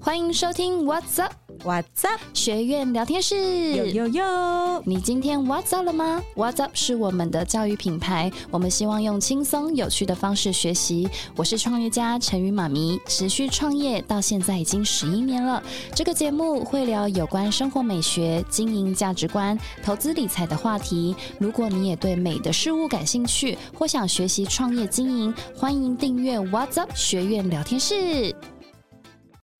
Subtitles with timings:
[0.00, 1.32] 欢迎收听 What's Up
[1.64, 2.20] What's up？
[2.34, 3.72] 学院聊天室。
[3.72, 4.82] 有有有！
[4.84, 11.08] 你今天 What's Up 了吗？What's Up 是我们的教育品牌，我们希望用轻松有趣的方式学习。
[11.36, 15.62] 我是创业家陈宇妈咪，持续创业到现在已经十一年了。
[15.94, 21.16] 这个节目会聊有关生活美学、经营价值观、投资理财的话题。
[21.38, 28.34] 如果你也对美的事物感兴趣，或想学习创业经营，欢迎订阅 What's Up 学院聊天室。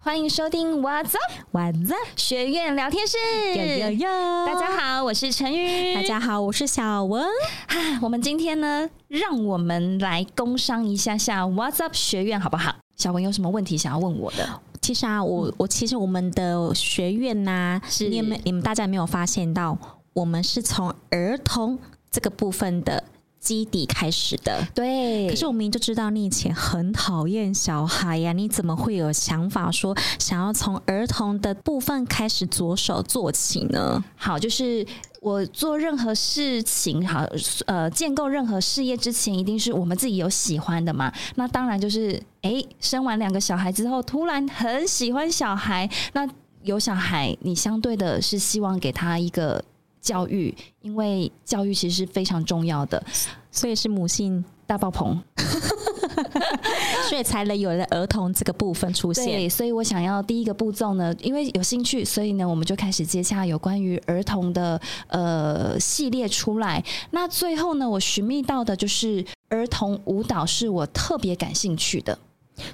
[0.04, 2.08] 欢迎收听 What's Up What's up？
[2.14, 3.16] 学院聊天室。
[3.56, 4.06] 有有有！
[4.44, 5.94] 大家好，我是陈宇。
[5.94, 7.24] 大家好，我是小文。
[7.68, 12.76] 啊，我们今天呢，让我们来工商一下下 What's Up 学院好不好？
[12.98, 14.46] 小文有什么问题想要问我的？
[14.82, 19.78] 其实啊，我我其实我们的学院呐、是你们你们大家有没有发现到，
[20.12, 21.78] 我们是从儿童
[22.10, 23.02] 这个部分的
[23.44, 24.66] 基底开始的。
[24.74, 34.02] 对，可是我明明就知道你以前很讨厌小孩呀，你怎么会有想法说想要从儿童的部分开始着手做起呢？
[34.16, 34.84] 好，就是
[35.20, 37.24] 我做任何事情，好，
[37.66, 41.12] 呃，建构任何事业之前，一定是我们自己有喜欢的嘛。
[41.36, 46.26] 那当然就是，诶，生完两个小孩之后，突然很喜欢小孩，那
[46.62, 49.62] 有小孩，你相对的是希望给他一个
[50.04, 53.02] 教育，因为教育其实是非常重要的。
[53.50, 55.22] 所以是母性，大爆棚，
[57.08, 59.24] 所以才能有了儿童这个部分出现。
[59.24, 66.84] 对，所以我想要第一个步骤呢，因为有兴趣，所以呢，我们就开始接洽有关于儿童的呃系列出来。
[67.12, 72.18] 那最后呢，我寻觅到的就是儿童舞蹈，是我特别感兴趣的。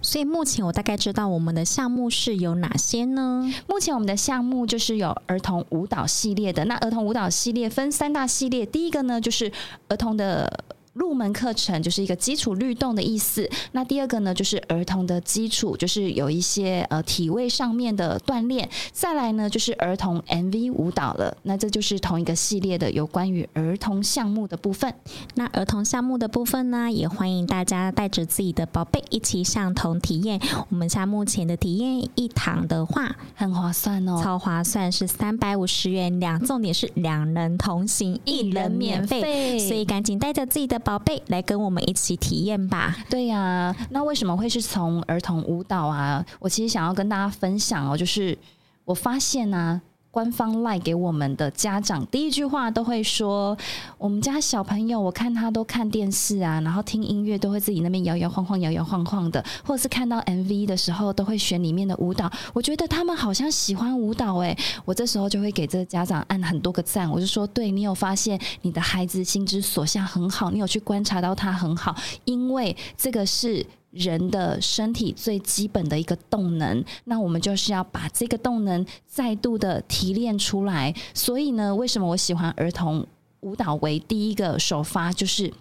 [0.02, 3.50] 所以目前我大概知道我们的项目是有哪些呢？
[3.66, 6.64] 目前我们的项目就是有儿童舞蹈系列的。
[6.66, 9.50] 那儿童舞蹈系列分三大系列，第一个呢就是
[9.88, 10.64] 儿童的。
[10.92, 13.48] 入门课程就是一个基础律动的意思。
[13.72, 18.68] 那第二个呢，就是儿童的基础，就是有一些呃体位上面的锻炼。
[18.90, 21.36] 再来呢，就是儿童 MV 舞蹈了。
[21.44, 24.92] 那这就是同一个系列的有关于儿童项目的部分。
[25.36, 30.40] 那儿童项目的部分呢，也欢迎大家带着自己的宝贝一起上童体验。
[30.70, 34.20] 我们家目前的体验一堂的话，很划算哦。
[34.20, 42.96] 超划算，是三百五十元两，重点是两人同行，一人免费，所以赶紧带着自己的宝贝来跟我们一起体验吧。
[43.08, 46.24] 对呀、那为什么会是从儿童舞蹈啊？
[46.38, 48.36] 我其实想要跟大家分享哦，就是
[48.84, 49.80] 我发现呢。
[50.10, 53.56] 官方赖给我们的家长第一句话都会说
[53.96, 62.28] ：“我们家小朋友，我看他都看电视啊，然后听音乐都会自己那边摇摇晃晃、摇摇晃晃的，或者是看到 MV 的时候都会选里面的舞蹈。
[62.52, 71.94] 我觉得他们好像喜欢舞蹈诶、我这时候就会给这个家长按很多个赞，我就说：对你有发现你的孩子心之所向很好，你有去观察到他很好，
[72.24, 80.94] 因为这个是人的身体最基本的一个动能，那我们就是要把这个动能再度的提炼出来。
[81.12, 83.04] 所以呢，为什么我喜欢儿童
[83.40, 85.52] 舞蹈为第一个首发，就是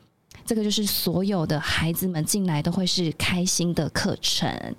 [0.46, 4.76] 这个就是所有的孩子们进来都会是开心的课程。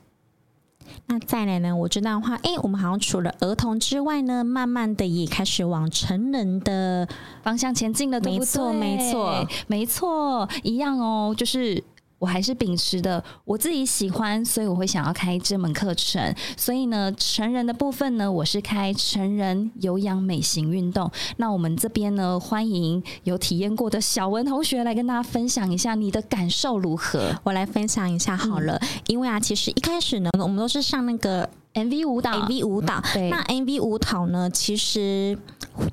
[1.06, 1.74] 那再来呢？
[1.74, 7.08] 我知道的话，诶，我们好像除了儿童之外呢，慢慢的也开始往成人的
[7.42, 11.82] 方向前进了，对不没错没错，没错，一样哦，就是。
[12.20, 16.32] 我还是秉持的我自己喜欢，所以我会想要开这门课程。
[16.56, 21.10] 所以呢，成人的部分呢，我是开成人有氧美型运动。
[21.38, 35.38] 那我们这边呢，欢迎有体验过的小文同学来跟大家分享一下你的感受如何我来分享一下好了，因为啊，其实一开始呢，我们都是上那个？MV 舞蹈 MV 舞蹈，对那 MV 舞蹈呢，其实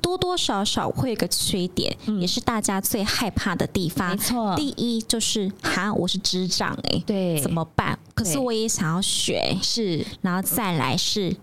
[0.01, 4.17] 多多少少会有个缺点，嗯也是大家最害怕的地方没方。
[4.17, 7.97] 错，第一就是哈，我是智障哎、对，怎么办？
[8.13, 11.35] 可是我也想要学，是然后再来是。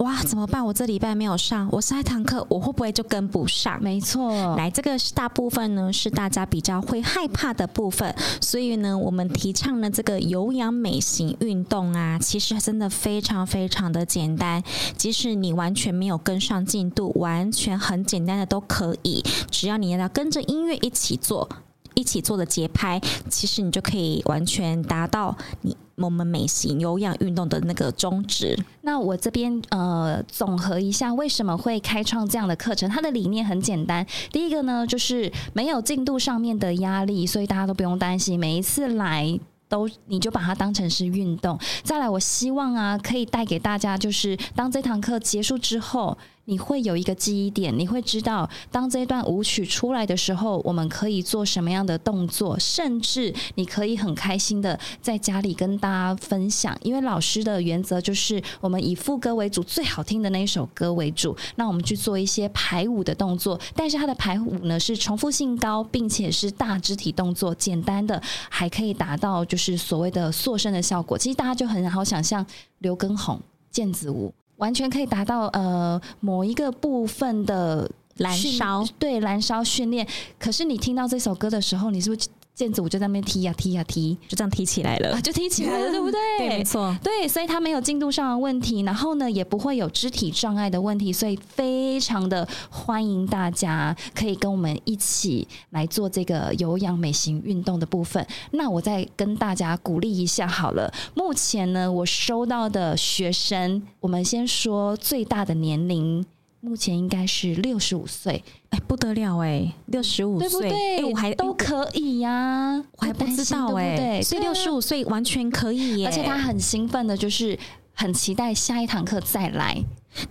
[0.00, 0.64] 哇，怎么办？
[0.64, 3.78] 我这礼拜没有上，我下一堂课我会不会就跟不上？
[3.82, 14.62] 没错，来，这个是大部分呢是大家比较会害怕的部分，所以呢，我们提倡的这个有氧美型运动啊，其实真的非常非常的简单，
[14.96, 21.46] 即使你完全没有跟上进度，完全很简单的都可以，只要你要跟着音乐一起做。
[21.94, 28.58] 一起做的节拍，其实你就可以完全达到你我们美型有氧运动的那个宗旨。
[28.82, 32.88] 那我这边呃总和一下，为什么会开创这样的课程？
[32.88, 39.38] 它的理念很简单，第一个呢就是没有进度上面的压力，所以大家都不用担心，每一次来。
[39.70, 41.56] 都你就把它当成是运动。
[41.84, 46.18] 再来，我希望啊，可以带给大家，就是当这堂课结束之后，
[46.50, 56.76] 你会有一个记忆点，你会知道当这一段舞曲出来的时候，我们可以做什么样的动作，甚至你可以很开心的在家里跟大家分享。
[56.82, 71.16] 因为老师的原则就是我们以副歌为主，最好听的那一首歌为主，那我们去做一些排舞的动作，但是它的排舞呢是重复性高，并且是大肢体动作，简单的还可以达到就是所谓的塑身的效果。
[71.16, 72.44] 其实大家就很好想象
[72.78, 73.40] 刘畊宏
[73.72, 74.34] 毽子舞。
[74.60, 80.06] 完全可以达到呃某一个部分的燃烧，对燃烧训练。
[80.38, 82.28] 可是你听到这首歌的时候，你是不是？
[82.60, 86.20] 毽子舞就在那边踢呀踢呀踢，就这样踢起来了，就踢起来了， 对不对？
[86.38, 98.26] 对，没错，对，所以他没有进度上的问题，然后呢，也不会有肢体障碍的问题，所以非常的欢迎大家可以跟我们一起来做这个有氧美型运动的部分。
[98.50, 100.92] 那我再跟大家鼓励一下好了。
[101.14, 106.24] 目前呢，我收到的学生，我们先说最大的年龄。
[106.60, 117.58] 目前应该是六十五岁，哎，不得了哎，六十五岁，哎，我还都可以呀，我还不知道哎，所以六十五岁完全可以耶，而且他很兴奋的，就是
[117.94, 119.82] 很期待下一堂课再来。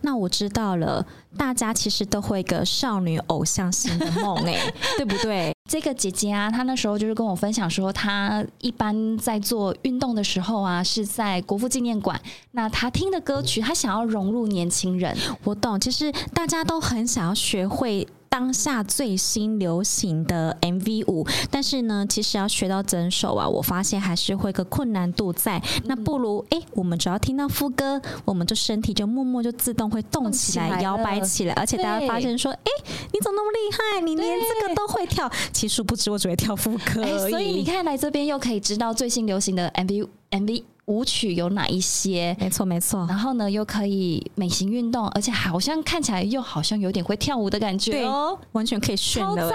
[0.02, 1.06] 那我知道了，
[1.38, 5.56] 大家其实都会一个少女偶像型的梦哎， 对不对？
[5.70, 12.20] 这个姐姐啊，她那时候就是跟我分享说，她一般在做运动的时候啊，是在国父纪念馆。
[12.54, 15.16] 那她听的歌曲，她想要融入年轻人。
[15.44, 18.08] 我懂，其实大家都很想要学会。
[18.30, 25.62] 当下最新流行的 MV 舞，但是呢，其实要学到整首啊，我发现还是会个困难度在。
[25.86, 32.72] 那不如哎，我们只要听到副歌，我们就身体就默默就自动会动起来、摇摆起来，而且大家发现说，哎，
[33.12, 34.02] 你怎么那么厉害？
[34.02, 35.30] 你连这个都会跳。
[35.52, 40.64] 其实不止我只会跳副歌所以你看来这边又可以知道最新流行的 MV MV。
[40.90, 42.36] 舞曲有哪一些？
[42.40, 43.06] 没错，没错。
[43.08, 49.48] 然后呢，又可以美型运动，而且好像看起来又好像有点会跳舞的感觉哦，完全可以炫的，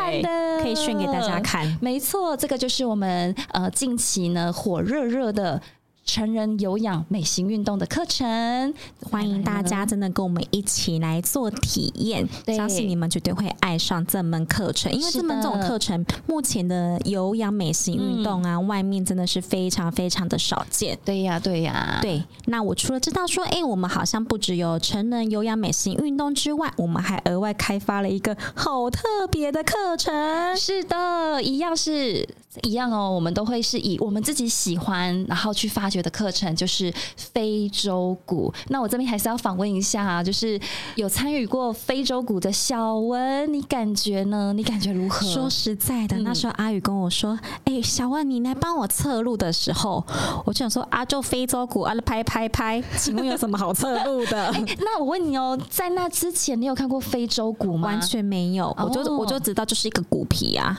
[0.62, 1.76] 可以炫给大家看。
[1.80, 5.60] 没错，这个就是我们呃近期呢火热热的。
[6.04, 8.74] 成人有氧美型运动的课程，
[9.10, 14.92] 欢迎大家真的跟我们一起来做体验，相信你们绝对会爱上这门课程。
[14.92, 20.98] 因为这门这种课程，目前的有氧美型运动啊，外面真的是非常非常的少见。
[21.04, 22.22] 对呀，对呀，对。
[22.46, 30.14] 那我除了知道说，哎，我们好像不只有成人有氧美型运动之外，我们还额外开发了一个好特别的课程。
[30.56, 32.28] 是的，一样是。
[32.62, 38.52] 一样哦，我们都会是以我们自己喜欢，然后去发掘的课程，就是非洲鼓。
[38.68, 40.60] 那我这边还是要访问一下，啊就是
[40.96, 44.52] 有参与过非洲鼓的小文，你感觉呢？
[44.52, 45.24] 你感觉如何？
[45.26, 50.04] 说实在的，那时候阿宇跟我说：“哎，小文，你来帮我测录的时候，
[50.44, 57.88] 我就想说啊，就非洲鼓啊，拍拍拍，请问有什么好测录的？”那我问你哦，在那之前，你有看过非洲鼓吗？
[57.88, 60.76] 完全没有，我就我就知道就是一个鼓皮啊。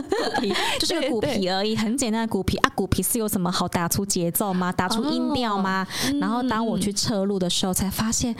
[0.78, 2.70] 就是个鼓皮而已，很简单的鼓皮啊。
[2.74, 4.72] 鼓皮是有什么好打出节奏吗？
[4.72, 5.86] 打出音调吗？
[6.20, 8.34] 然后当我去测录的时候，才发现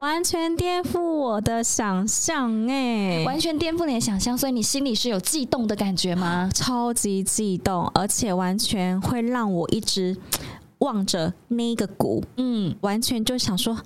[0.00, 4.36] 完全颠覆我的想象，哎，完全颠覆你的想象。
[4.36, 6.50] 所以你心里是有悸动的感觉吗？
[6.54, 10.16] 超级悸动，而且完全会让我一直
[10.78, 13.78] 望着那个鼓，嗯，完全就想说。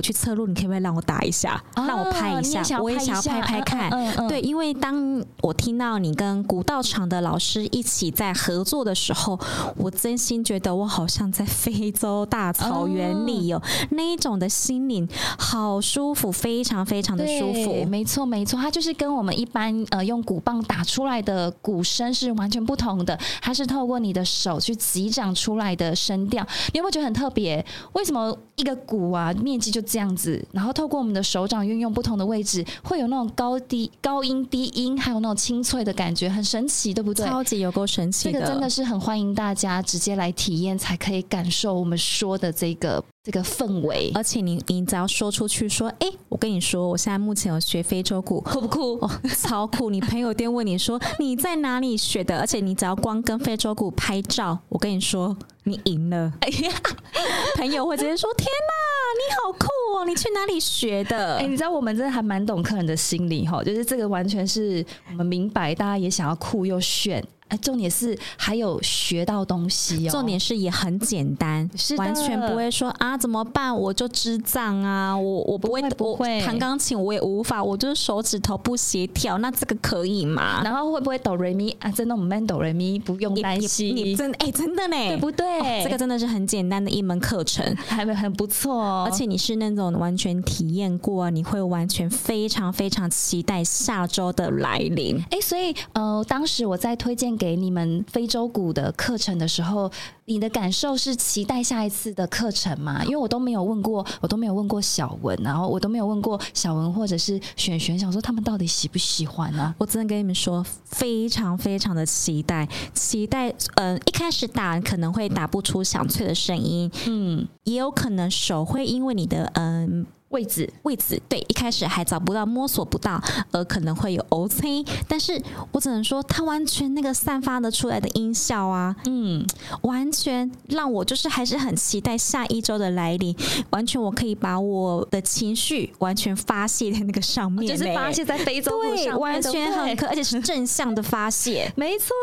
[0.00, 2.80] 哎，我去测录，你可不可以让我打一下，让我拍一下？
[2.80, 3.90] 我也想要拍拍看。
[4.26, 9.38] 对，因为当我听到你跟古道场的老师一起在合作的时候，
[9.76, 13.60] 我真心觉得我好像在非洲大草原里有
[13.90, 15.06] 那一种的心灵，
[15.38, 17.84] 好舒服，非常非常的舒服。
[17.84, 26.42] 没错，没错，它就是跟我们一般呃用鼓棒打出来的鼓声是完全不同的，它是透过你的手去击掌出来的声调。
[26.72, 27.62] 你有没有觉得很特别？
[27.92, 29.30] 为什么一个鼓啊？
[29.34, 37.26] 面积就这样子，然后透过我们的手掌运用不同的位置，会有那种高低、高音、低音，还有那种清脆的感觉，很神奇，对不对？
[37.26, 44.10] 超级有够神奇的，这个真的是很欢迎大家直接来体验，才可以感受我们说的这个这个氛围。
[44.14, 48.94] 而且你你只要说出去说，哎，我跟你说，我现在目前有学非洲鼓，酷不酷？
[49.04, 49.90] 哦，超酷！
[49.90, 52.38] 你朋友店问你说你在哪里学的？
[52.38, 55.36] 而且你只要光跟非洲鼓拍照，我跟你说。
[55.64, 56.72] 你赢了，哎呀，
[57.56, 58.72] 朋友会直接说：“天哪，
[59.14, 59.66] 你好酷
[59.98, 60.06] 哦！
[60.06, 67.22] 你去哪里学的？”哎，你知道我们真的还蛮懂客人的心理哈，就是这个完全是我们明白，大家也想要酷又炫。
[67.50, 70.10] 哎，重点是还有学到东西哦。
[70.10, 73.76] 重点是也很简单，是完全不会说啊怎么办？
[73.76, 80.62] 我就智障啊，我我不会不会弹钢琴，我也无法，我就是手指头不协调，那这个可以吗？
[80.64, 81.90] 然后会不会哆瑞咪啊？
[81.90, 85.82] 真的我们哆瑞咪不用担心，你真哎真的呢，对不对？
[85.84, 95.20] 这个真的是很简单的一门课程， 还很不错哦，而且你是那种完全体验过，你会完全非常非常期待下周的来临。
[95.30, 99.90] 哎，所以呃，当时我在推荐给你们非洲鼓的课程的时候，
[100.26, 103.02] 你的感受是期待下一次的课程吗？
[103.04, 109.74] 因为我都没有问过，我都没有问过小文，然后我都没有问过小文或者是璇璇，想说他们到底喜不喜欢呢？
[109.78, 113.50] 我真的跟你们说，非常非常的期待，期待。
[113.76, 120.04] 嗯，一开始打可能会打不出响脆的声音，嗯，也有可能手会因为你的嗯。
[120.30, 123.20] 位置，位置，对，一开始还找不到，摸索不到，
[123.50, 125.40] 而可能会有 OK，但是
[125.72, 129.44] 我只能说，它完全那个散发的出来的音效啊，嗯，
[129.82, 133.34] 完全让我就是还是很期待下一周的来临，
[133.70, 142.14] 完全我可以把我的情绪完全发泄在那个上面，就是发泄在非洲对，完全很可，而且是正向的发泄， 没错。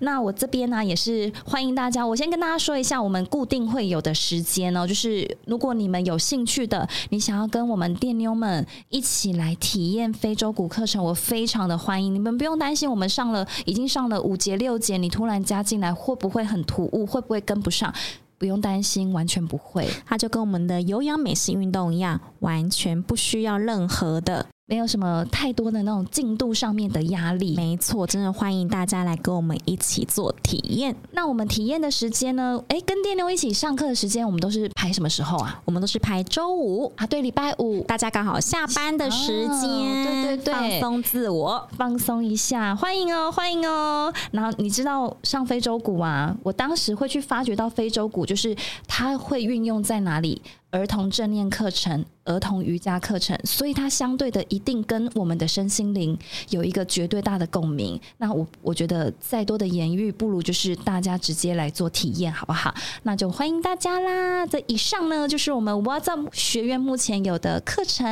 [0.00, 6.88] 那我这边呢也是欢迎大家，我先跟大家说一下我们固定会有的时间哦，就是如果你们有兴趣的。
[7.10, 17.92] 你想要跟我们电妞们一起来体验非洲鼓课程，我非常的欢迎你们，不用担心，我们上了已经上了五节六节，你突然加进来会不会很突兀，会不会跟不上？
[18.38, 24.46] 不用担心，完全不会，它就跟我们的有氧美式运动一样，完全不需要任何的。
[24.66, 30.96] 没有什么太多的那种进度上面的压力，没错，真的欢迎大家来跟我们一起做体验。
[31.12, 32.58] 那我们体验的时间呢？
[32.68, 35.60] 哎，跟电妞一起上课的时间，我们都是排什么时候啊？
[35.66, 44.10] 我们都是排周五啊，对，礼拜五，大家刚好下班的时间，对对对，放松自我，放松一下，欢迎哦，欢迎哦。
[44.30, 46.34] 然后你知道上非洲鼓啊？
[46.42, 48.56] 我当时会去发掘到非洲鼓，就是
[48.88, 50.40] 它会运用在哪里？
[50.74, 56.18] 儿童正念课程、儿童瑜伽课程，所以它相对的一定跟我们的身心灵
[56.50, 57.98] 有一个绝对大的共鸣。
[58.18, 62.74] 那我我觉得再多的言语，不如就是大家直接来做体验，好不好？
[63.04, 64.44] 那就欢迎大家啦！
[64.44, 68.04] 这以上呢，就是我们 What's Up 学院目前有的课程。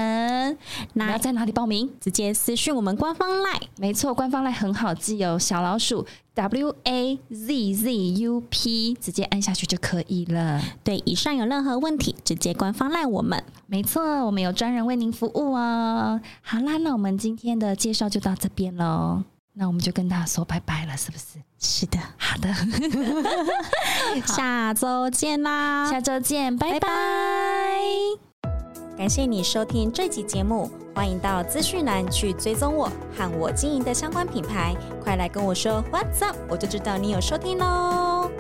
[0.93, 1.91] 那要在哪里报名？
[2.01, 6.07] 直接私讯我们官方 line，没错，官方 line 很好记哦，小老鼠。
[6.35, 10.63] W A Z Z U P，直接按下去就可以了。
[10.83, 13.45] 对，以上有任何问题，直接官方赖我们。
[13.67, 16.21] 没错，我们有专人为您服务哦。
[16.41, 19.23] 好啦，那我们今天的介绍就到这边喽。
[19.55, 21.39] 那我们就跟大家说拜拜了，是不是？
[21.59, 22.49] 是的，好的。
[24.27, 25.91] 下周见啦！
[25.91, 26.89] 下周见，拜拜。
[29.03, 38.31] 感谢你收听这期节目，欢迎到资讯栏去追踪我和我经营的相关品牌，快来跟我说 What's up，我就知道你有收听喽。